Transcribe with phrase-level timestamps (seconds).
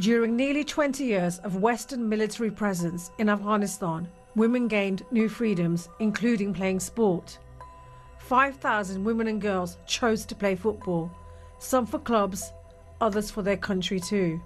[0.00, 6.52] During nearly 20 years of Western military presence in Afghanistan, women gained new freedoms, including
[6.52, 7.38] playing sport.
[8.18, 11.12] 5,000 women and girls chose to play football,
[11.60, 12.52] some for clubs,
[13.00, 14.40] others for their country too.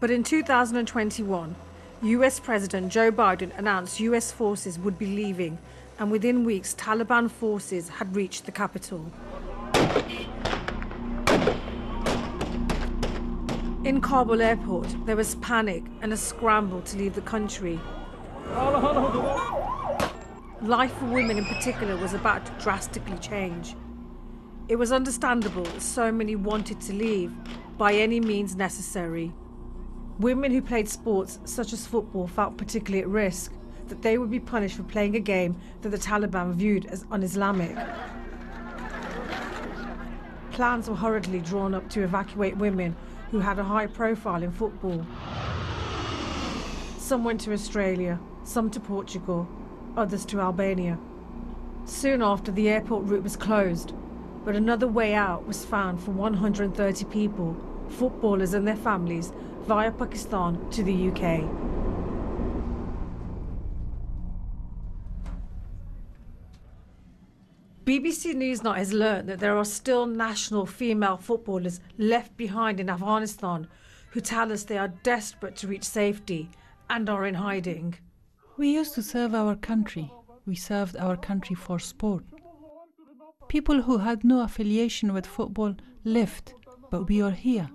[0.00, 1.54] But in 2021,
[2.02, 5.56] US President Joe Biden announced US forces would be leaving,
[6.00, 9.06] and within weeks, Taliban forces had reached the capital.
[13.84, 17.78] In Kabul airport, there was panic and a scramble to leave the country.
[20.62, 23.76] Life for women in particular was about to drastically change.
[24.68, 27.30] It was understandable that so many wanted to leave
[27.76, 29.34] by any means necessary.
[30.18, 33.52] Women who played sports such as football felt particularly at risk
[33.88, 37.22] that they would be punished for playing a game that the Taliban viewed as un
[37.22, 37.76] Islamic.
[40.52, 42.96] Plans were hurriedly drawn up to evacuate women
[43.34, 45.04] who had a high profile in football.
[46.98, 49.48] Some went to Australia, some to Portugal,
[49.96, 51.00] others to Albania.
[51.84, 53.92] Soon after, the airport route was closed,
[54.44, 57.56] but another way out was found for 130 people,
[57.88, 61.63] footballers and their families, via Pakistan to the UK.
[67.84, 73.66] BBC Newsnight has learned that there are still national female footballers left behind in Afghanistan
[74.10, 76.48] who tell us they are desperate to reach safety
[76.88, 77.94] and are in hiding.
[78.56, 80.10] We used to serve our country.
[80.46, 82.24] We served our country for sport.
[83.48, 85.74] People who had no affiliation with football
[86.04, 86.54] left,
[86.90, 87.68] but we are here.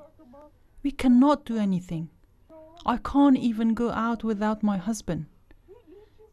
[0.81, 2.09] We cannot do anything.
[2.83, 5.27] I can't even go out without my husband.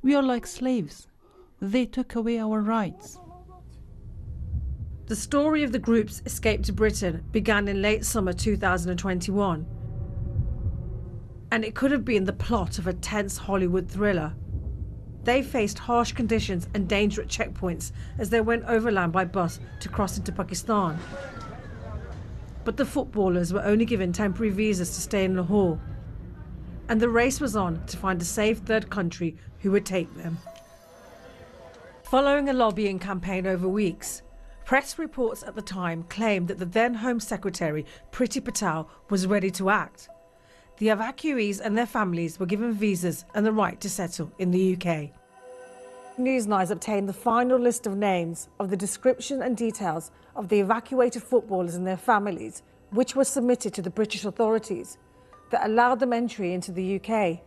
[0.01, 1.09] We are like slaves.
[1.61, 3.19] They took away our rights.
[5.07, 9.65] The story of the group's escape to Britain began in late summer 2021.
[11.53, 14.35] And it could have been the plot of a tense Hollywood thriller.
[15.23, 19.89] They faced harsh conditions and danger at checkpoints as they went overland by bus to
[19.89, 20.99] cross into Pakistan.
[22.65, 25.81] But the footballers were only given temporary visas to stay in Lahore.
[26.89, 30.39] And the race was on to find a safe third country who would take them.
[32.03, 34.23] Following a lobbying campaign over weeks,
[34.67, 39.49] Press reports at the time claimed that the then Home Secretary, Priti Patel, was ready
[39.53, 40.09] to act.
[40.79, 44.75] The evacuees and their families were given visas and the right to settle in the
[44.75, 45.11] UK.
[46.19, 51.23] Newsnight obtained the final list of names of the description and details of the evacuated
[51.23, 54.99] footballers and their families, which was submitted to the British authorities
[55.51, 57.39] that allowed them entry into the UK.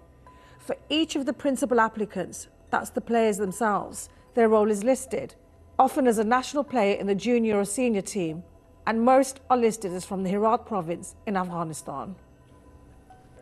[0.57, 5.35] For each of the principal applicants, that's the players themselves, their role is listed
[5.79, 8.43] often as a national player in the junior or senior team,
[8.85, 12.15] and most are listed as from the Herat province in Afghanistan.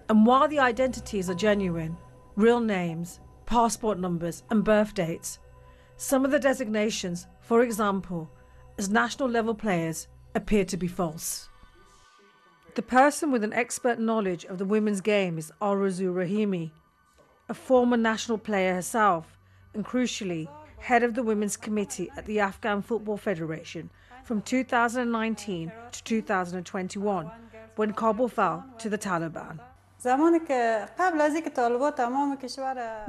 [0.07, 1.97] And while the identities are genuine,
[2.35, 5.39] real names, passport numbers, and birth dates,
[5.97, 8.29] some of the designations, for example,
[8.77, 11.49] as national level players, appear to be false.
[12.75, 16.69] The person with an expert knowledge of the women's game is Arazu Rahimi,
[17.49, 19.39] a former national player herself,
[19.73, 20.47] and crucially,
[20.79, 23.89] head of the Women's Committee at the Afghan Football Federation
[24.23, 27.31] from 2019 to 2021
[27.75, 29.59] when Kabul fell to the Taliban.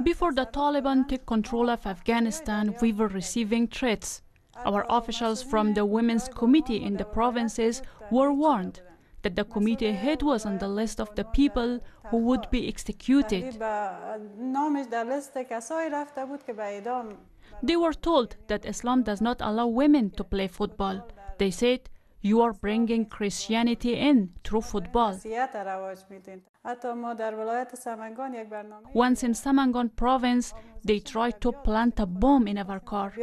[0.03, 4.21] Before the Taliban took control of Afghanistan, we were receiving threats.
[4.65, 7.81] Our officials from the Women's Committee in the provinces
[8.11, 8.81] were warned
[9.21, 13.59] that the committee head was on the list of the people who would be executed.
[17.61, 21.07] They were told that Islam does not allow women to play football.
[21.37, 21.89] They said,
[22.21, 25.13] you are bringing Christianity in through football.
[28.93, 30.53] Once in Samangan province,
[30.83, 33.13] they tried to plant a bomb in our car.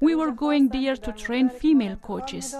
[0.00, 2.54] We were going there to train female coaches.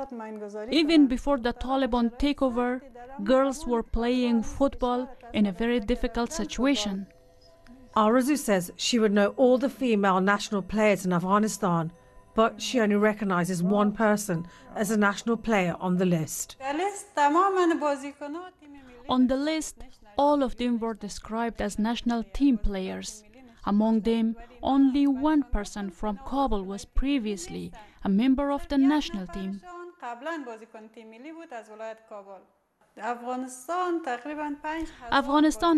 [0.71, 2.81] Even before the Taliban takeover,
[3.23, 7.07] girls were playing football in a very difficult situation.
[7.99, 11.91] Arazu says she would know all the female national players in Afghanistan,
[12.37, 14.47] but she only recognizes one person
[14.77, 16.57] as a national player on the list.
[19.09, 19.83] On the list,
[20.17, 23.25] all of them were described as national team players.
[23.65, 27.73] Among them, only one person from Kabul was previously
[28.05, 29.61] a member of the national team.
[33.01, 34.03] Afghanistan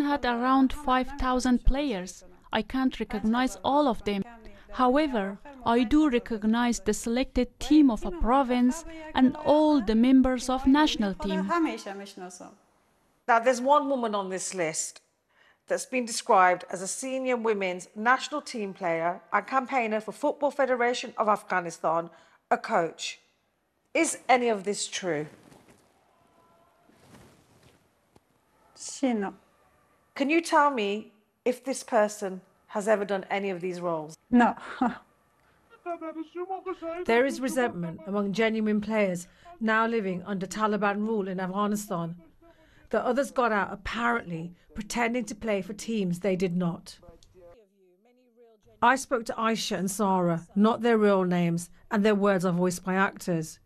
[0.00, 2.24] had around 5,000 players.
[2.52, 4.22] I can't recognize all of them.
[4.72, 8.84] However, I do recognize the selected team of a province
[9.14, 11.48] and all the members of national team.
[13.28, 15.00] Now, there's one woman on this list
[15.66, 21.14] that's been described as a senior women's national team player and campaigner for Football Federation
[21.16, 22.10] of Afghanistan,
[22.50, 23.20] a coach.
[23.94, 25.26] Is any of this true?
[29.02, 29.34] No.
[30.14, 31.12] Can you tell me
[31.44, 34.16] if this person has ever done any of these roles?
[34.30, 34.54] No.
[37.04, 39.26] There is resentment among genuine players
[39.60, 42.16] now living under Taliban rule in Afghanistan.
[42.90, 46.98] The others got out apparently pretending to play for teams they did not.
[48.82, 52.84] I spoke to Aisha and Sarah, not their real names, and their words are voiced
[52.84, 53.58] by actors.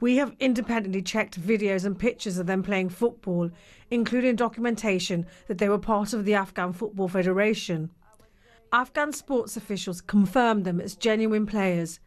[0.00, 3.50] We have independently checked videos and pictures of them playing football,
[3.90, 7.90] including documentation that they were part of the Afghan Football Federation.
[8.72, 12.00] Afghan sports officials confirmed them as genuine players,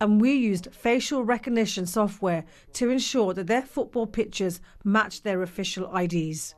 [0.00, 2.44] and we used facial recognition software
[2.74, 6.54] to ensure that their football pictures matched their official IDs.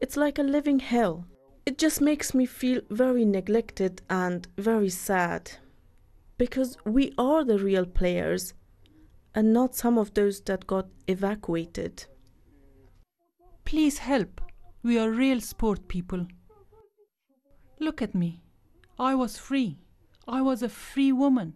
[0.00, 1.24] It's like a living hell.
[1.66, 5.52] It just makes me feel very neglected and very sad.
[6.36, 8.54] Because we are the real players
[9.34, 12.06] and not some of those that got evacuated.
[13.64, 14.40] Please help.
[14.82, 16.26] We are real sport people.
[17.80, 18.42] Look at me.
[18.98, 19.78] I was free.
[20.26, 21.54] I was a free woman.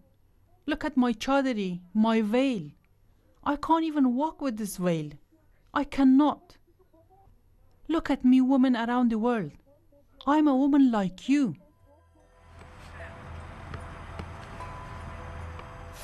[0.67, 2.71] Look at my chadari, my veil.
[3.45, 5.11] I can't even walk with this veil.
[5.75, 6.57] I cannot.
[7.89, 9.53] Look at me, women around the world.
[10.27, 11.57] I'm a woman like you.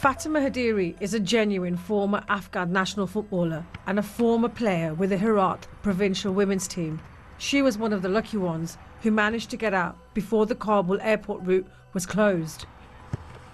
[0.01, 5.19] Fatima Haidari is a genuine former Afghan national footballer and a former player with the
[5.19, 7.01] Herat provincial women's team.
[7.39, 11.01] She was one of the lucky ones who managed to get out before the Kabul
[11.01, 12.65] airport route was closed.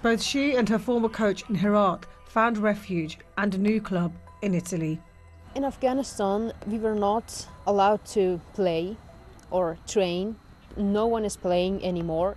[0.03, 4.13] Both she and her former coach in Herat found refuge and a new club
[4.43, 5.01] in Italy.
[5.55, 8.99] In Afghanistan, we were not allowed to play
[9.51, 10.37] or train.
[10.77, 12.37] No one is playing anymore.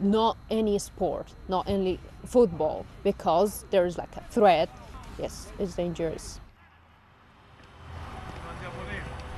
[0.00, 4.68] Not any sport, not only football, because there is like a threat.
[5.18, 6.40] Yes, it's dangerous.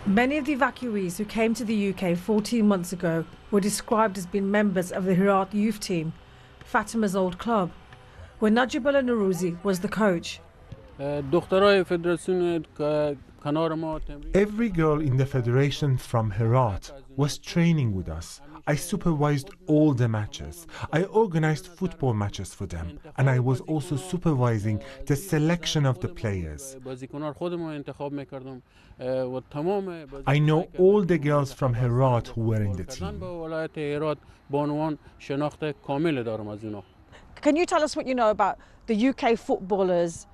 [0.07, 4.27] Many of the evacuees who came to the UK 14 months ago were described as
[4.27, 6.13] being members of the Herat youth team,
[6.65, 7.71] Fatima's old club,
[8.39, 10.41] where Najibullah Nuruzi was the coach.
[10.99, 11.23] Uh,
[14.35, 18.41] Every girl in the federation from Herat was training with us.
[18.67, 20.67] I supervised all the matches.
[20.93, 26.09] I organized football matches for them, and I was also supervising the selection of the
[26.09, 26.77] players.
[30.27, 33.21] I know all the girls from Herat who were in the team.
[37.41, 40.27] Can you tell us what you know about the UK footballers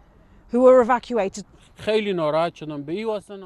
[0.50, 1.44] who were evacuated?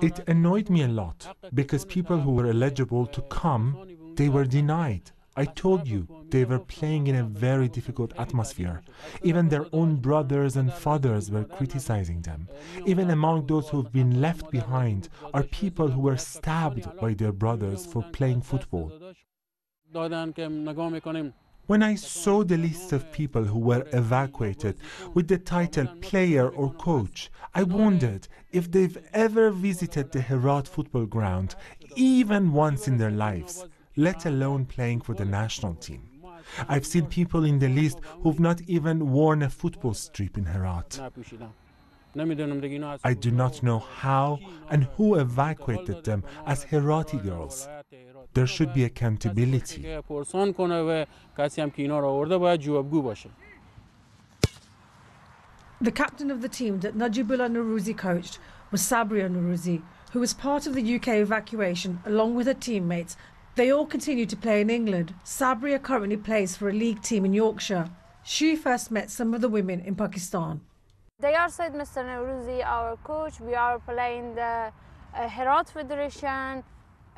[0.02, 3.76] It annoyed me a lot because people who were eligible to come,
[4.16, 5.10] they were denied.
[5.36, 8.82] I told you, they were playing in a very difficult atmosphere.
[9.22, 12.48] Even their own brothers and fathers were criticizing them.
[12.84, 17.86] Even among those who've been left behind are people who were stabbed by their brothers
[17.86, 18.92] for playing football.
[21.70, 24.78] When I saw the list of people who were evacuated
[25.14, 31.06] with the title player or coach, I wondered if they've ever visited the Herat football
[31.06, 31.54] ground,
[31.94, 36.02] even once in their lives, let alone playing for the national team.
[36.68, 40.98] I've seen people in the list who've not even worn a football strip in Herat.
[43.04, 44.40] I do not know how
[44.70, 47.68] and who evacuated them as Herati girls.
[48.34, 49.82] There should be accountability.
[55.82, 58.38] The captain of the team that Najibullah Nuruzi coached
[58.70, 59.82] was Sabria Nuruzi,
[60.12, 63.16] who was part of the UK evacuation along with her teammates.
[63.56, 65.14] They all continue to play in England.
[65.24, 67.90] Sabria currently plays for a league team in Yorkshire.
[68.22, 70.60] She first met some of the women in Pakistan.
[71.18, 72.04] They are said Mr.
[72.04, 74.72] Nuruzi, our coach, we are playing the
[75.14, 76.62] uh, Herat Federation.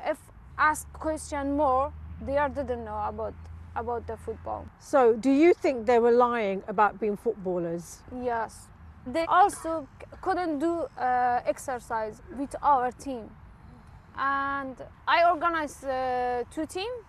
[0.05, 0.17] If
[0.57, 1.91] ask question more,
[2.25, 3.33] they didn't know about
[3.75, 4.65] about the football.
[4.79, 8.01] So, do you think they were lying about being footballers?
[8.21, 8.67] Yes.
[9.05, 9.87] They also
[10.21, 13.29] couldn't do uh, exercise with our team.
[14.15, 14.75] And
[15.07, 17.03] I organized uh, two teams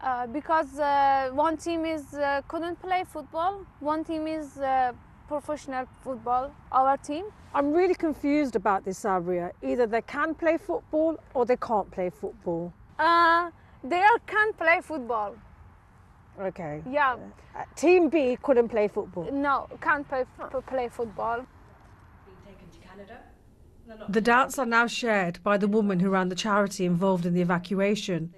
[0.00, 4.92] uh, because uh, one team is uh, couldn't play football, one team is uh,
[5.28, 7.26] professional football, our team.
[7.54, 9.52] I'm really confused about this area.
[9.62, 12.72] Either they can play football or they can't play football.
[12.98, 13.50] Uh,
[13.84, 15.34] they are can play football.
[16.40, 16.82] Okay.
[16.90, 17.16] Yeah.
[17.54, 19.30] Uh, team B couldn't play football.
[19.30, 20.24] No, can't play,
[20.66, 21.44] play football.
[22.24, 23.18] Being taken to Canada?
[24.08, 27.42] The doubts are now shared by the woman who ran the charity involved in the
[27.42, 28.32] evacuation.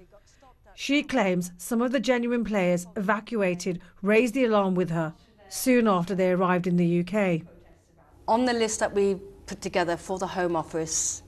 [0.73, 5.13] She claims some of the genuine players evacuated raised the alarm with her
[5.47, 7.43] soon after they arrived in the UK.
[8.27, 9.15] On the list that we
[9.45, 11.21] put together for the Home Office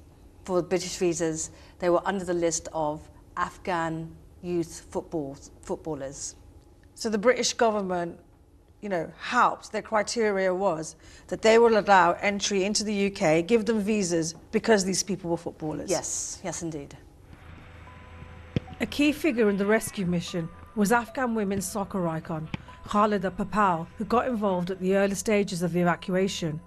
[0.46, 6.36] for British visas, they were under the list of Afghan youth football, footballers.
[6.96, 8.20] So the British government,
[8.82, 9.72] you know, helped.
[9.72, 10.96] Their criteria was
[11.28, 15.38] that they will allow entry into the UK, give them visas because these people were
[15.38, 15.92] footballers.
[15.92, 16.98] Yes, yes, indeed.
[18.80, 22.48] A key figure in the rescue mission was Afghan women's soccer icon
[22.88, 26.62] Khalida Popal, who got involved at the early stages of the evacuation.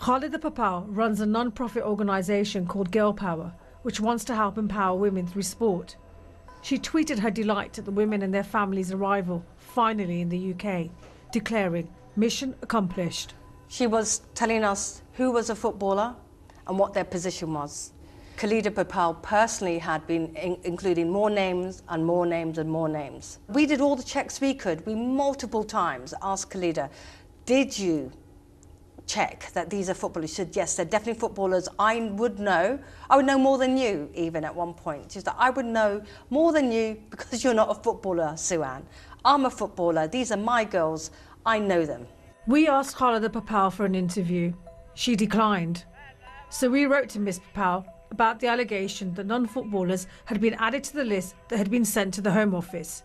[0.00, 5.26] Khalida Popal runs a non-profit organisation called Girl Power, which wants to help empower women
[5.26, 5.96] through sport.
[6.60, 10.90] She tweeted her delight at the women and their families' arrival, finally in the UK,
[11.32, 13.34] declaring, mission accomplished.
[13.68, 16.14] She was telling us who was a footballer
[16.66, 17.92] and what their position was.
[18.36, 23.38] Khalida Popal personally had been in including more names and more names and more names.
[23.48, 24.84] We did all the checks we could.
[24.84, 26.90] We multiple times asked Khalida,
[27.46, 28.12] did you
[29.06, 30.32] check that these are footballers?
[30.32, 31.68] Said, yes, they're definitely footballers.
[31.78, 32.78] I would know.
[33.10, 35.12] I would know more than you, even at one point.
[35.12, 38.86] She said, I would know more than you because you're not a footballer, Suan.
[39.24, 40.06] I'm a footballer.
[40.08, 41.10] These are my girls.
[41.46, 42.06] I know them.
[42.46, 44.52] We asked Khalida Popal for an interview.
[44.94, 45.84] She declined.
[46.50, 50.94] So we wrote to Miss Popal about the allegation that non-footballers had been added to
[50.94, 53.02] the list that had been sent to the Home Office.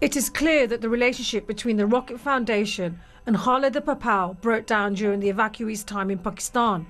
[0.00, 4.94] It is clear that the relationship between the Rocket Foundation and Khalida Popal broke down
[4.94, 6.86] during the evacuees' time in Pakistan.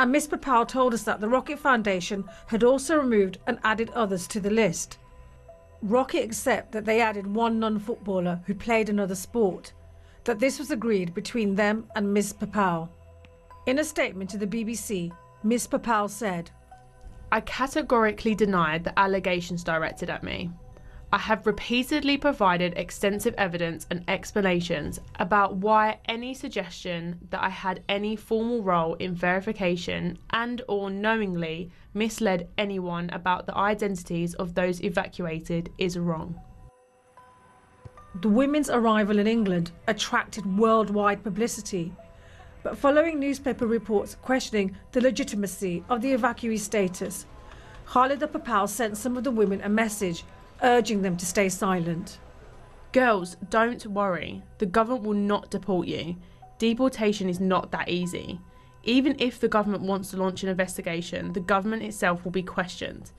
[0.00, 4.26] And Miss Popal told us that the Rocket Foundation had also removed and added others
[4.28, 4.98] to the list.
[5.80, 9.72] Rocket accept that they added one non-footballer who played another sport,
[10.24, 12.88] that this was agreed between them and Miss Popal.
[13.66, 15.12] In a statement to the BBC,
[15.44, 16.50] Miss Popal said,
[17.30, 20.50] I categorically denied the allegations directed at me.
[21.12, 27.82] I have repeatedly provided extensive evidence and explanations about why any suggestion that I had
[27.88, 34.84] any formal role in verification and or knowingly misled anyone about the identities of those
[34.84, 36.40] evacuated is wrong.
[38.20, 41.92] The women's arrival in England attracted worldwide publicity
[42.62, 47.26] but following newspaper reports questioning the legitimacy of the evacuee status,
[47.86, 50.24] Khalida Popal sent some of the women a message
[50.62, 52.18] urging them to stay silent.
[52.92, 54.42] Girls, don't worry.
[54.58, 56.16] The government will not deport you.
[56.58, 58.40] Deportation is not that easy.
[58.82, 63.12] Even if the government wants to launch an investigation, the government itself will be questioned.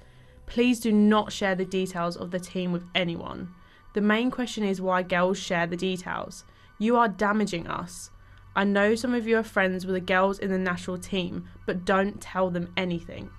[0.45, 3.53] Please do not share the details of the team with anyone.
[3.93, 6.43] The main question is why girls share the details.
[6.79, 8.09] You are damaging us.
[8.55, 11.85] I know some of you are friends with the girls in the national team, but
[11.85, 13.29] don't tell them anything.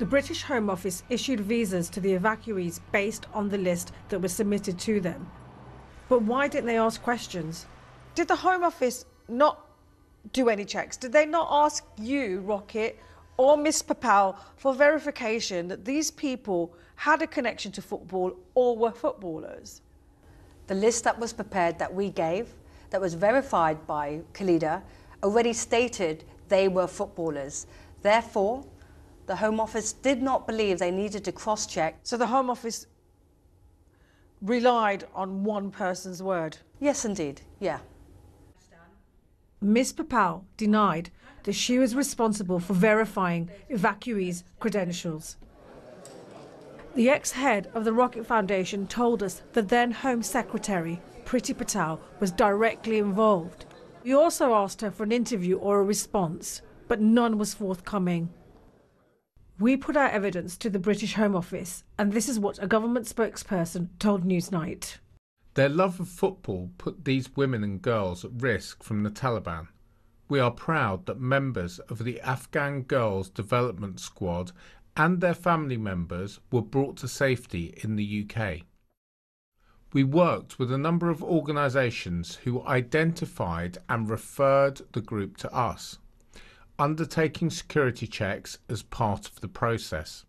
[0.00, 4.32] The British Home Office issued visas to the evacuees based on the list that was
[4.32, 5.30] submitted to them.
[6.08, 7.66] But why didn't they ask questions?
[8.14, 9.66] Did the Home Office not
[10.32, 10.96] do any checks?
[10.96, 12.98] Did they not ask you, Rocket,
[13.36, 18.92] or Miss Popal for verification that these people had a connection to football or were
[18.92, 19.82] footballers?
[20.68, 22.48] The list that was prepared that we gave
[22.88, 24.80] that was verified by Khalida
[25.22, 27.66] already stated they were footballers.
[28.00, 28.64] Therefore,
[29.30, 32.00] the Home Office did not believe they needed to cross check.
[32.02, 32.88] So the Home Office
[34.42, 36.58] relied on one person's word?
[36.80, 37.78] Yes, indeed, yeah.
[39.60, 39.92] Ms.
[39.92, 41.10] Popal denied
[41.44, 45.36] that she was responsible for verifying evacuees' credentials.
[46.96, 52.00] The ex head of the Rocket Foundation told us the then Home Secretary Priti Patel
[52.18, 53.64] was directly involved.
[54.02, 58.30] We also asked her for an interview or a response, but none was forthcoming.
[59.60, 63.04] We put our evidence to the British Home Office, and this is what a government
[63.04, 64.96] spokesperson told Newsnight.
[65.52, 69.68] Their love of football put these women and girls at risk from the Taliban.
[70.30, 74.52] We are proud that members of the Afghan Girls Development Squad
[74.96, 78.62] and their family members were brought to safety in the UK.
[79.92, 85.98] We worked with a number of organisations who identified and referred the group to us,
[86.80, 90.24] undertaking security checks as part of the process.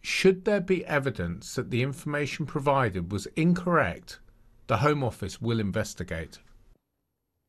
[0.00, 4.18] Should there be evidence that the information provided was incorrect,
[4.68, 6.38] the Home Office will investigate.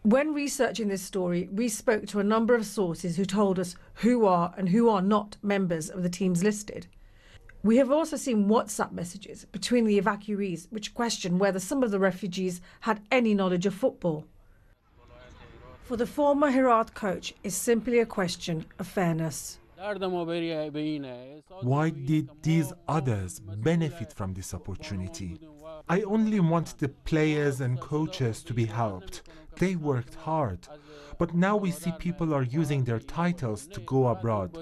[0.04, 4.26] When researching this story, we spoke to a number of sources who told us who
[4.26, 6.88] are and who are not members of the teams listed.
[7.64, 12.00] We have also seen WhatsApp messages between the evacuees which question whether some of the
[12.00, 14.26] refugees had any knowledge of football.
[15.92, 19.60] For the former Herat coach, is simply a question of fairness.
[21.64, 25.38] Why did these others benefit from this opportunity?
[25.90, 29.24] I only want the players and coaches to be helped.
[29.58, 30.66] They worked hard.
[31.18, 34.58] But now we see people are using their titles to go abroad.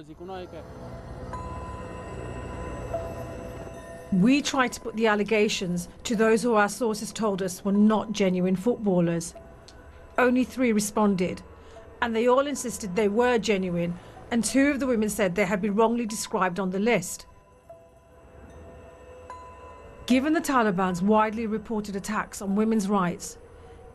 [4.12, 8.14] We tried to put the allegations to those who our sources told us were not
[8.14, 9.36] genuine footballers.
[10.20, 11.42] Only three responded,
[12.02, 13.98] and they all insisted they were genuine,
[14.30, 17.26] and two of the women said they had been wrongly described on the list.
[20.08, 23.38] Given the Taliban's widely reported attacks on women's rights,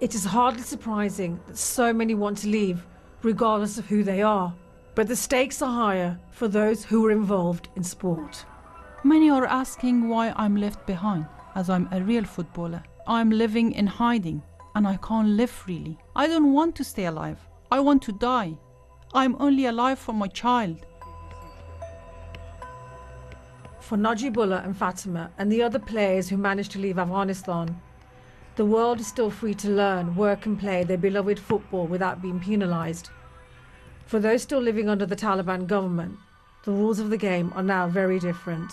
[0.01, 2.87] it is hardly surprising that so many want to leave,
[3.23, 4.55] regardless of who they are.
[4.95, 8.47] But the stakes are higher for those who are involved in sport.
[9.03, 12.83] Many are asking why I'm left behind, as I'm a real footballer.
[13.07, 14.43] I'm living in hiding,
[14.75, 15.99] and I can't live freely.
[16.17, 17.39] I don't want to stay alive.
[17.71, 18.55] I want to die.
[19.15, 20.85] I'm only alive for my child.
[23.81, 27.81] For Najibullah and Fatima and the other players who managed to leave Afghanistan,
[28.57, 32.41] the world is still free to learn, work and play their beloved football without being
[32.41, 33.11] penalised.
[34.07, 36.19] For those still living under the Taliban government,
[36.65, 38.73] the rules of the game are now very different.